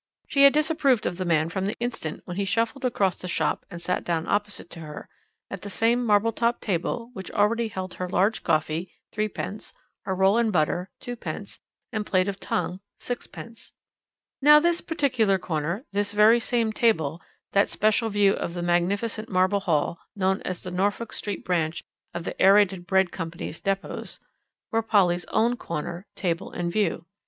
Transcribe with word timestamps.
She 0.27 0.45
had 0.45 0.53
disapproved 0.53 1.05
of 1.05 1.17
the 1.17 1.25
man 1.25 1.47
from 1.49 1.67
the 1.67 1.77
instant 1.79 2.23
when 2.25 2.35
he 2.35 2.43
shuffled 2.43 2.83
across 2.83 3.17
the 3.17 3.27
shop 3.27 3.67
and 3.69 3.79
sat 3.79 4.03
down 4.03 4.27
opposite 4.27 4.67
to 4.71 4.79
her, 4.79 5.07
at 5.51 5.61
the 5.61 5.69
same 5.69 6.03
marble 6.03 6.31
topped 6.31 6.61
table 6.63 7.11
which 7.13 7.29
already 7.29 7.67
held 7.67 7.93
her 7.93 8.09
large 8.09 8.41
coffee 8.43 8.95
(3d.), 9.13 9.73
her 10.05 10.15
roll 10.15 10.39
and 10.39 10.51
butter 10.51 10.89
(2d.), 11.01 11.59
and 11.91 12.07
plate 12.07 12.27
of 12.27 12.39
tongue 12.39 12.79
(6d.). 12.99 13.73
Now 14.41 14.59
this 14.59 14.81
particular 14.81 15.37
corner, 15.37 15.85
this 15.91 16.13
very 16.13 16.39
same 16.39 16.73
table, 16.73 17.21
that 17.51 17.69
special 17.69 18.09
view 18.09 18.33
of 18.33 18.55
the 18.55 18.63
magnificent 18.63 19.29
marble 19.29 19.59
hall 19.59 19.99
known 20.15 20.41
as 20.41 20.63
the 20.63 20.71
Norfolk 20.71 21.13
Street 21.13 21.45
branch 21.45 21.83
of 22.11 22.23
the 22.23 22.33
Aërated 22.39 22.87
Bread 22.87 23.11
Company's 23.11 23.61
depôts 23.61 24.19
were 24.71 24.81
Polly's 24.81 25.25
own 25.25 25.55
corner, 25.57 26.07
table, 26.15 26.49
and 26.51 26.71
view. 26.73 27.05